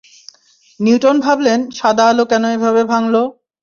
Newton 0.79 1.15
ভাবলেন, 1.25 1.59
সাদা 1.77 2.05
আলো 2.11 2.23
কেন 2.31 2.43
এভাবে 2.55 2.81
ভাঙল। 2.91 3.15